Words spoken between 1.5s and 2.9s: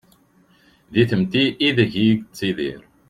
ideg-i yettidir.